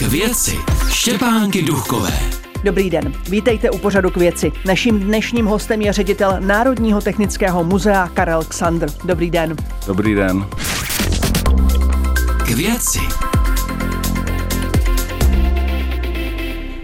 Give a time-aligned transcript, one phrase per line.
[0.00, 0.56] K věci
[0.88, 2.12] Štěpánky Duchové.
[2.64, 4.52] Dobrý den, vítejte u pořadu k věci.
[4.66, 8.86] Naším dnešním hostem je ředitel Národního technického muzea Karel Ksandr.
[9.04, 9.56] Dobrý den.
[9.86, 10.46] Dobrý den.
[12.46, 12.98] K věci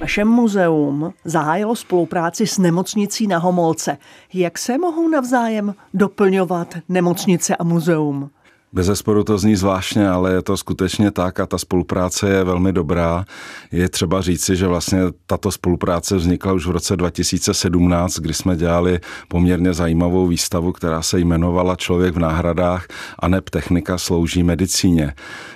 [0.01, 3.99] Vaše muzeum zahájilo spolupráci s nemocnicí na Homolce.
[4.35, 8.31] Jak se mohou navzájem doplňovat nemocnice a muzeum?
[8.77, 12.73] Bez zesporu to zní zvláštně, ale je to skutečně tak a ta spolupráce je velmi
[12.73, 13.25] dobrá.
[13.73, 19.01] Je třeba říci, že vlastně tato spolupráce vznikla už v roce 2017, kdy jsme dělali
[19.29, 22.87] poměrně zajímavou výstavu, která se jmenovala Člověk v náhradách
[23.19, 25.13] a neb technika slouží medicíně.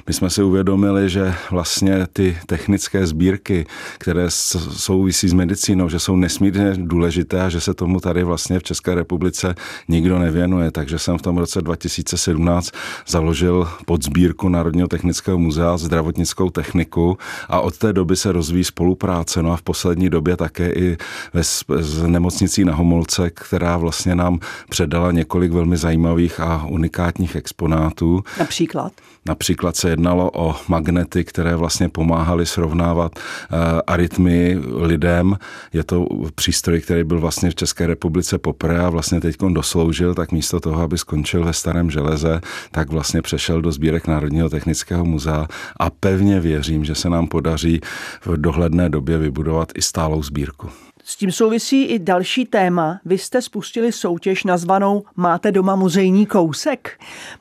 [0.06, 3.66] My jsme si uvědomili, že vlastně ty technické sbírky,
[3.98, 8.62] které souvisí s medicínou, že jsou nesmírně důležité a že se tomu tady vlastně v
[8.62, 9.54] České republice
[9.88, 10.70] nikdo nevěnuje.
[10.70, 12.70] Takže jsem v tom roce 2017
[13.10, 17.18] založil pod sbírku Národního technického muzea zdravotnickou techniku
[17.48, 19.42] a od té doby se rozvíjí spolupráce.
[19.42, 20.96] No a v poslední době také i
[21.32, 28.24] ve, s nemocnicí na Homolce, která vlastně nám předala několik velmi zajímavých a unikátních exponátů.
[28.38, 28.92] Například?
[29.26, 35.36] Například se jednalo o magnety, které vlastně pomáhaly srovnávat uh, arytmy lidem.
[35.72, 40.32] Je to přístroj, který byl vlastně v České republice poprvé a vlastně teď dosloužil, tak
[40.32, 42.40] místo toho, aby skončil ve starém železe,
[42.70, 45.46] tak vlastně přešel do sbírek Národního technického muzea
[45.80, 47.80] a pevně věřím, že se nám podaří
[48.24, 50.68] v dohledné době vybudovat i stálou sbírku.
[51.04, 53.00] S tím souvisí i další téma.
[53.04, 57.00] Vy jste spustili soutěž nazvanou Máte doma muzejní kousek?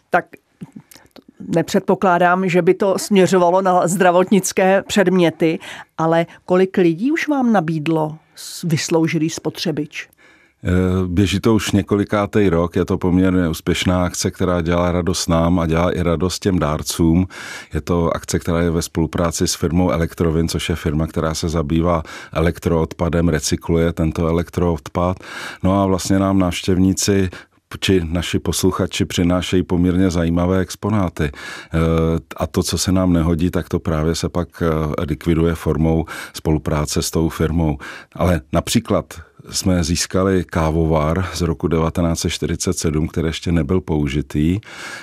[0.10, 0.26] Tak
[1.40, 5.60] nepředpokládám, že by to směřovalo na zdravotnické předměty,
[5.98, 8.18] ale kolik lidí už vám nabídlo
[8.64, 10.10] vysloužilý spotřebič?
[10.64, 15.60] Eh, běží to už několikátý rok, je to poměrně úspěšná akce, která dělá radost nám
[15.60, 17.28] a dělá i radost těm dárcům.
[17.74, 21.50] Je to akce, která je ve spolupráci s firmou Elektrovin, což je firma, která se
[21.50, 25.18] zabývá elektroodpadem, recykluje tento elektroodpad.
[25.64, 27.30] No a vlastně nám návštěvníci
[27.80, 31.24] či naši posluchači přinášejí poměrně zajímavé exponáty.
[31.24, 31.32] E,
[32.38, 34.66] a to, co se nám nehodí, tak to právě se pak e,
[35.04, 37.78] likviduje formou spolupráce s tou firmou.
[38.16, 39.06] Ale například
[39.50, 44.60] jsme získali kávovar z roku 1947, který ještě nebyl použitý.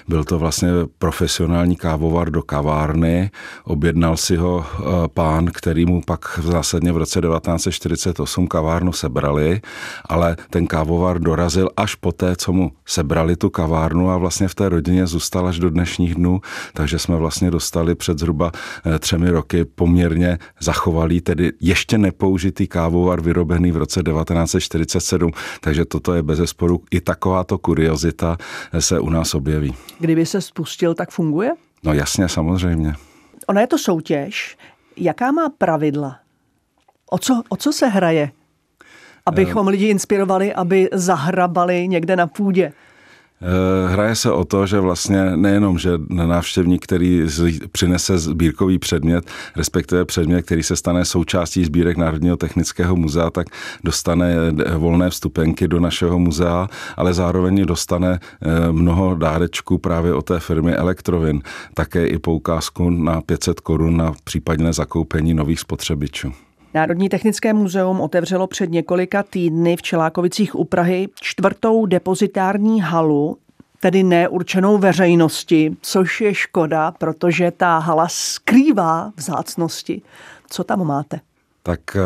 [0.09, 3.31] Byl to vlastně profesionální kávovar do kavárny.
[3.65, 4.83] Objednal si ho eh,
[5.15, 9.61] pán, který mu pak zásadně v roce 1948 kavárnu sebrali,
[10.05, 14.69] ale ten kávovar dorazil až poté, co mu sebrali tu kavárnu a vlastně v té
[14.69, 16.41] rodině zůstal až do dnešních dnů,
[16.73, 18.53] takže jsme vlastně dostali před zhruba
[18.85, 25.85] eh, třemi roky poměrně zachovalý, tedy ještě nepoužitý kávovar vyrobený v roce 19 1947, takže
[25.85, 28.37] toto je bez zesporu i takováto kuriozita
[28.79, 29.75] se u nás objeví.
[29.99, 31.51] Kdyby se spustil, tak funguje?
[31.83, 32.95] No jasně, samozřejmě.
[33.47, 34.57] Ona je to soutěž.
[34.97, 36.19] Jaká má pravidla?
[37.11, 38.31] O co, o co se hraje?
[39.27, 42.73] Abychom lidi inspirovali, aby zahrabali někde na půdě.
[43.43, 47.23] Eh, hraje se o to, že vlastně nejenom, že návštěvník, který
[47.73, 49.25] přinese sbírkový předmět,
[49.57, 53.47] respektive předmět, který se stane součástí sbírek Národního technického muzea, tak
[53.85, 54.35] dostane
[54.77, 60.75] volné vstupenky do našeho muzea, ale zároveň dostane eh, mnoho dárečků právě od té firmy
[60.75, 61.43] Elektrovin.
[61.75, 66.46] Také i poukázku na 500 korun na případné zakoupení nových spotřebičů.
[66.77, 73.39] Národní technické muzeum otevřelo před několika týdny v Čelákovicích u Prahy čtvrtou depozitární halu,
[73.81, 80.03] tedy neurčenou veřejnosti, což je škoda, protože ta hala skrývá vzácnosti.
[80.51, 81.21] Co tam máte?
[81.67, 82.01] Tak eh,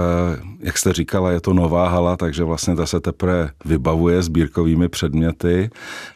[0.61, 5.71] jak jste říkala, je to nová hala, takže vlastně ta se teprve vybavuje sbírkovými předměty.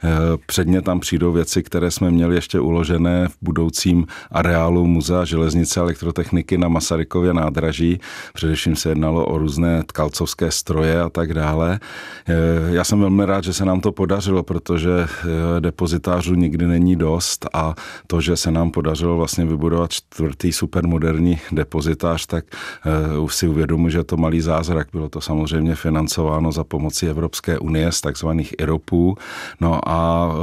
[0.05, 0.09] Eh,
[0.47, 6.59] předně tam přijdou věci, které jsme měli ještě uložené v budoucím areálu Muzea železnice elektrotechniky
[6.59, 8.00] na Masarykově nádraží.
[8.34, 11.81] Především se jednalo o různé tkalcovské stroje a tak dále.
[12.28, 12.34] Eh,
[12.75, 15.06] já jsem velmi rád, že se nám to podařilo, protože
[15.60, 17.75] depozitářů nikdy není dost a
[18.06, 22.45] to, že se nám podařilo vlastně vybudovat čtvrtý supermoderní depozitář, tak
[23.34, 24.89] si uvědomuji, že to malý zázrak.
[24.92, 29.16] Bylo to samozřejmě financováno za pomoci Evropské unie z takzvaných IROPů.
[29.60, 30.36] No a e,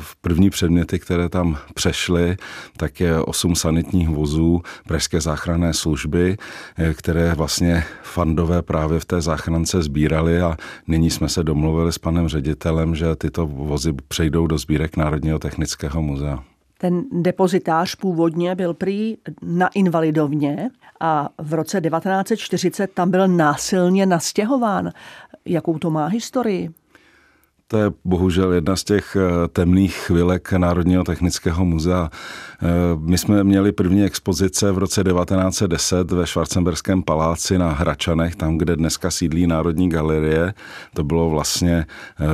[0.00, 2.36] v první předměty, které tam přešly,
[2.76, 6.36] tak je osm sanitních vozů Pražské záchranné služby,
[6.78, 10.56] e, které vlastně fandové právě v té záchrance sbírali a
[10.88, 16.02] nyní jsme se domluvili s panem ředitelem, že tyto vozy přejdou do sbírek Národního technického
[16.02, 16.53] muzea.
[16.84, 20.70] Ten depozitář původně byl prý na invalidovně
[21.00, 24.90] a v roce 1940 tam byl násilně nastěhován.
[25.44, 26.70] Jakou to má historii?
[27.68, 32.10] To je bohužel jedna z těch eh, temných chvilek Národního technického muzea.
[32.62, 32.66] Eh,
[32.98, 38.76] my jsme měli první expozice v roce 1910 ve Schwarzenberském paláci na Hračanech, tam, kde
[38.76, 40.54] dneska sídlí Národní galerie.
[40.94, 41.86] To bylo vlastně
[42.20, 42.24] eh,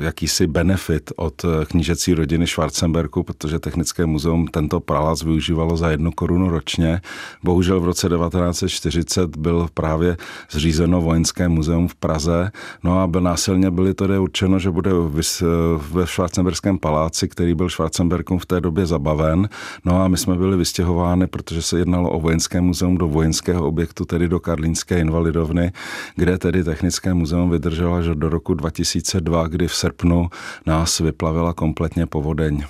[0.00, 6.50] jakýsi benefit od knížecí rodiny Schwarzenberku, protože Technické muzeum tento palác využívalo za jednu korunu
[6.50, 7.00] ročně.
[7.42, 10.16] Bohužel v roce 1940 byl právě
[10.50, 12.50] zřízeno vojenské muzeum v Praze,
[12.82, 14.90] no a násilně byly tedy určeno, že bude
[15.92, 19.48] ve Schwarzenberském paláci, který byl Schwarzenbergům v té době zabaven.
[19.84, 24.04] No a my jsme byli vystěhováni, protože se jednalo o vojenské muzeum do vojenského objektu,
[24.04, 25.72] tedy do Karlínské invalidovny,
[26.16, 30.28] kde tedy Technické muzeum vydrželo až do roku 2002, kdy v srpnu
[30.66, 32.64] nás vyplavila kompletně povodeň.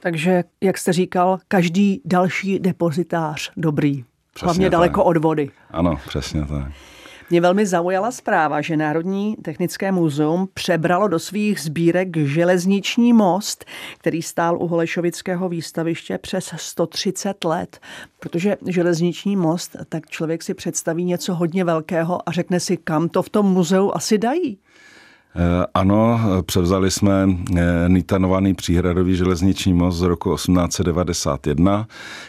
[0.00, 4.04] Takže, jak jste říkal, každý další depozitář dobrý.
[4.34, 4.72] Přesně Hlavně tak.
[4.72, 5.50] daleko od vody.
[5.70, 6.72] Ano, přesně tak.
[7.34, 13.64] Mě velmi zaujala zpráva, že Národní technické muzeum přebralo do svých sbírek železniční most,
[13.98, 17.80] který stál u Holešovického výstaviště přes 130 let.
[18.20, 23.22] Protože železniční most, tak člověk si představí něco hodně velkého a řekne si, kam to
[23.22, 24.58] v tom muzeu asi dají.
[25.36, 31.86] Eh, ano, převzali jsme eh, nitanovaný příhradový železniční most z roku 1891.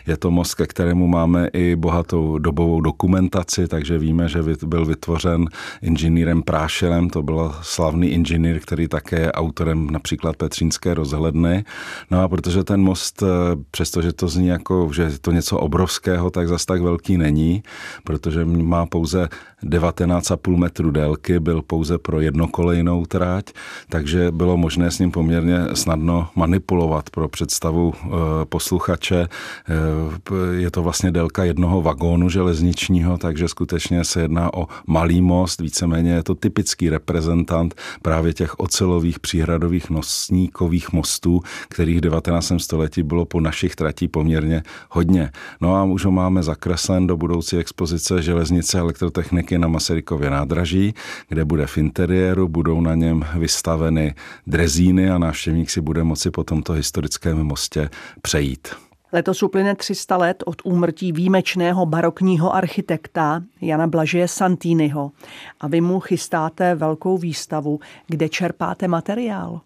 [0.07, 5.45] Je to most, ke kterému máme i bohatou dobovou dokumentaci, takže víme, že byl vytvořen
[5.81, 11.63] inženýrem Prášelem, to byl slavný inženýr, který také je autorem například Petřínské rozhledny.
[12.11, 13.27] No a protože ten most, eh,
[13.71, 17.63] přestože to zní jako, že je to něco obrovského, tak zas tak velký není,
[18.03, 19.29] protože má pouze
[19.65, 23.45] 19,5 metru délky, byl pouze pro jednokolejnou trať,
[23.89, 28.09] takže bylo možné s ním poměrně snadno manipulovat pro představu eh,
[28.45, 29.27] posluchače.
[29.27, 35.62] Eh, je to vlastně délka jednoho vagónu železničního, takže skutečně se jedná o malý most,
[35.62, 42.53] víceméně je to typický reprezentant právě těch ocelových příhradových nosníkových mostů, kterých v 19.
[42.57, 45.31] století bylo po našich tratí poměrně hodně.
[45.62, 50.93] No a už ho máme zakreslen do budoucí expozice železnice elektrotechniky na Masarykově nádraží,
[51.29, 54.15] kde bude v interiéru, budou na něm vystaveny
[54.47, 57.89] drezíny a návštěvník si bude moci po tomto historickém mostě
[58.21, 58.67] přejít.
[59.11, 65.11] Letos uplyne 300 let od úmrtí výjimečného barokního architekta Jana Blažeje Santýnyho
[65.59, 69.61] a vy mu chystáte velkou výstavu, kde čerpáte materiál.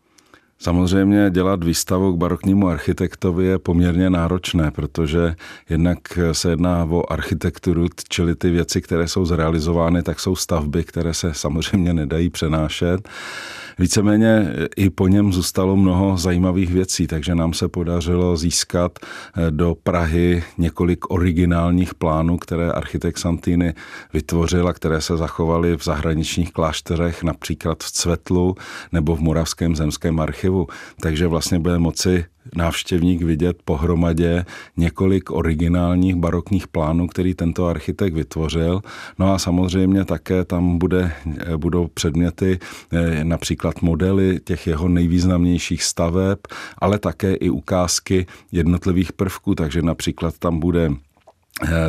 [0.61, 5.35] Samozřejmě dělat výstavu k baroknímu architektovi je poměrně náročné, protože
[5.69, 5.97] jednak
[6.31, 11.33] se jedná o architekturu, čili ty věci, které jsou zrealizovány, tak jsou stavby, které se
[11.33, 13.09] samozřejmě nedají přenášet.
[13.79, 19.75] Víceméně i po něm zůstalo mnoho zajímavých věcí, takže nám se podařilo získat eh, do
[19.83, 23.73] Prahy několik originálních plánů, které architekt Santýny
[24.13, 28.55] vytvořil a které se zachovaly v zahraničních klášterech, například v Cvetlu
[28.91, 30.48] nebo v Moravském zemském archivu.
[31.01, 32.25] Takže vlastně bude moci
[32.55, 34.45] návštěvník vidět pohromadě
[34.77, 38.81] několik originálních barokních plánů, který tento architekt vytvořil.
[39.19, 41.11] No a samozřejmě také tam bude,
[41.57, 42.59] budou předměty,
[42.91, 46.39] eh, například modely těch jeho nejvýznamnějších staveb,
[46.77, 51.08] ale také i ukázky jednotlivých prvků, takže například tam bude Eh,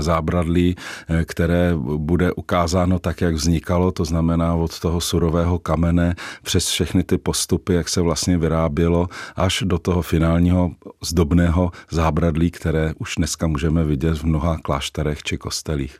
[0.00, 0.76] zábradlí,
[1.08, 7.04] eh, které bude ukázáno tak, jak vznikalo, to znamená od toho surového kamene přes všechny
[7.04, 10.70] ty postupy, jak se vlastně vyrábělo, až do toho finálního
[11.02, 15.98] zdobného zábradlí, které už dneska můžeme vidět v mnoha klášterech či kostelích.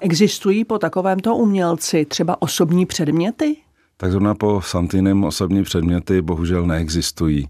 [0.00, 3.56] Existují po takovémto umělci třeba osobní předměty?
[3.96, 7.48] Tak zrovna po Santinem osobní předměty bohužel neexistují.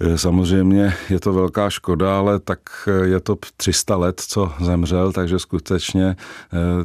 [0.00, 5.12] Eh, samozřejmě je to velká škoda, ale tak eh, je to 300 let, co zemřel,
[5.12, 6.16] takže skutečně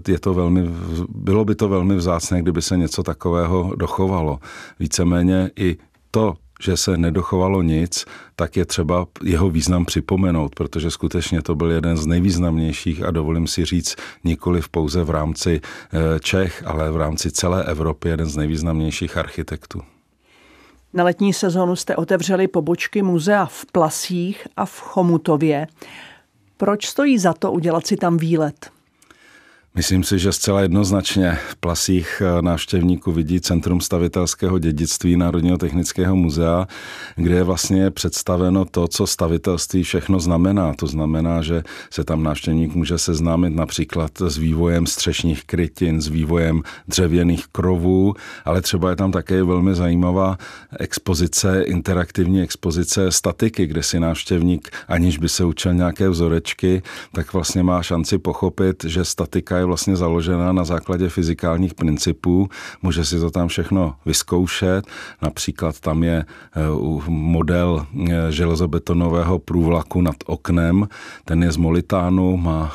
[0.08, 0.70] eh, je to velmi,
[1.10, 4.40] bylo by to velmi vzácné, kdyby se něco takového dochovalo.
[4.80, 5.78] Víceméně i
[6.12, 11.72] to, že se nedochovalo nic, tak je třeba jeho význam připomenout, protože skutečně to byl
[11.72, 15.62] jeden z nejvýznamnějších a dovolím si říct nikoli v pouze v rámci
[16.20, 19.82] Čech, ale v rámci celé Evropy jeden z nejvýznamnějších architektů.
[20.94, 25.68] Na letní sezonu jste otevřeli pobočky muzea v Plasích a v Chomutově.
[26.58, 28.72] Proč stojí za to udělat si tam výlet?
[29.76, 36.16] Myslím si, že zcela jednoznačně v Plasích eh, návštěvníků vidí Centrum stavitelského dědictví Národního technického
[36.16, 36.68] muzea,
[37.16, 40.74] kde je vlastně představeno to, co stavitelství všechno znamená.
[40.74, 46.64] To znamená, že se tam návštěvník může seznámit například s vývojem střešních krytin, s vývojem
[46.88, 48.14] dřevěných krovů,
[48.46, 50.38] ale třeba je tam také velmi zajímavá
[50.80, 56.82] expozice, interaktivní expozice statiky, kde si návštěvník, aniž by se učil nějaké vzorečky,
[57.14, 62.50] tak vlastně má šanci pochopit, že statika je vlastně založena na základě fyzikálních principů.
[62.82, 64.88] Může si to tam všechno vyzkoušet.
[65.22, 66.26] Například tam je
[67.08, 67.86] model
[68.30, 70.88] železobetonového průvlaku nad oknem.
[71.26, 72.72] Ten je z molitánu, má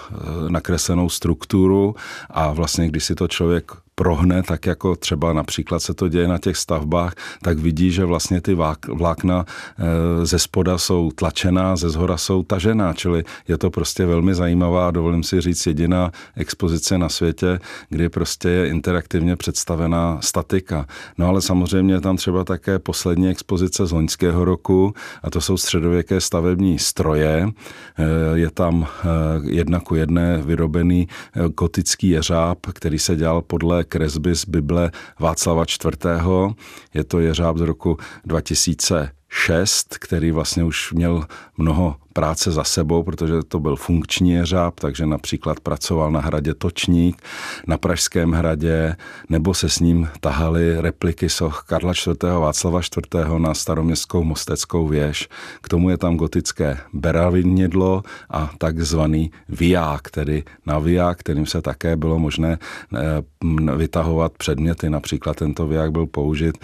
[0.48, 1.94] nakreslenou strukturu
[2.30, 6.38] a vlastně, když si to člověk prohne, tak jako třeba například se to děje na
[6.38, 8.56] těch stavbách, tak vidí, že vlastně ty
[8.88, 14.34] vlákna eh, ze spoda jsou tlačená, ze zhora jsou tažená, čili je to prostě velmi
[14.34, 20.86] zajímavá, dovolím si říct, jediná expozice na světě, kdy prostě je interaktivně představená statika.
[21.18, 25.56] No ale samozřejmě je tam třeba také poslední expozice z loňského roku a to jsou
[25.56, 27.48] středověké stavební stroje.
[27.48, 29.06] Eh, je tam eh,
[29.42, 31.08] jedna ku jedné vyrobený
[31.54, 34.90] gotický jeřáb, který se dělal podle kresby z Bible
[35.20, 36.56] Václava IV.
[36.94, 41.24] Je to jeřáb z roku 2006, který vlastně už měl
[41.56, 47.22] mnoho práce za sebou, protože to byl funkční jeřáb, takže například pracoval na hradě Točník,
[47.66, 48.96] na Pražském hradě,
[49.28, 52.22] nebo se s ním tahali repliky soch Karla IV.
[52.22, 53.28] Václava IV.
[53.38, 55.28] na staroměstskou mosteckou věž.
[55.60, 62.18] K tomu je tam gotické beravinidlo a takzvaný viák, tedy naviják, kterým se také bylo
[62.18, 62.58] možné
[62.94, 64.90] eh, vytahovat předměty.
[64.90, 66.58] Například tento viják byl použit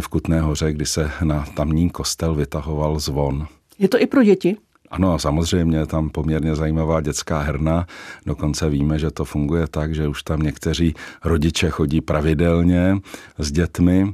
[0.00, 3.46] v Kutné hoře, kdy se na tamní kostel vytahoval zvon.
[3.78, 4.56] Je to i pro děti?
[4.90, 7.86] Ano, samozřejmě je tam poměrně zajímavá dětská herna.
[8.26, 12.98] Dokonce víme, že to funguje tak, že už tam někteří rodiče chodí pravidelně
[13.38, 14.12] s dětmi.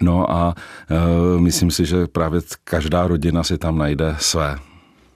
[0.00, 0.54] No a
[0.90, 4.58] e, myslím si, že právě každá rodina si tam najde své.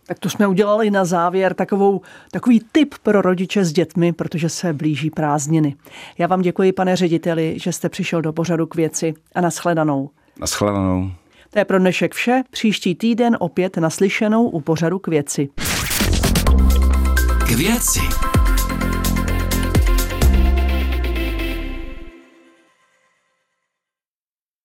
[0.07, 4.73] Tak to jsme udělali na závěr takovou, takový tip pro rodiče s dětmi, protože se
[4.73, 5.75] blíží prázdniny.
[6.19, 10.11] Já vám děkuji, pane řediteli, že jste přišel do pořadu k věci a nashledanou.
[10.41, 11.13] Nashledanou.
[11.53, 12.43] To je pro dnešek vše.
[12.51, 15.49] Příští týden opět naslyšenou u pořadu k věci.
[17.47, 18.01] K věci.